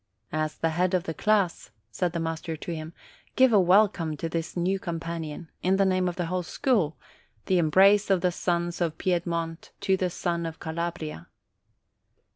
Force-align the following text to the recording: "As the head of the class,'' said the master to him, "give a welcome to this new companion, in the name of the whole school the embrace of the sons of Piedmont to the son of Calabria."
"As 0.33 0.57
the 0.57 0.71
head 0.71 0.95
of 0.95 1.03
the 1.03 1.13
class,'' 1.13 1.69
said 1.91 2.11
the 2.11 2.19
master 2.19 2.55
to 2.57 2.73
him, 2.75 2.91
"give 3.35 3.53
a 3.53 3.59
welcome 3.59 4.17
to 4.17 4.27
this 4.27 4.57
new 4.57 4.79
companion, 4.79 5.51
in 5.61 5.75
the 5.77 5.85
name 5.85 6.07
of 6.07 6.15
the 6.15 6.25
whole 6.25 6.41
school 6.41 6.97
the 7.45 7.59
embrace 7.59 8.09
of 8.09 8.21
the 8.21 8.31
sons 8.31 8.81
of 8.81 8.97
Piedmont 8.97 9.69
to 9.81 9.95
the 9.97 10.09
son 10.09 10.47
of 10.47 10.59
Calabria." 10.59 11.27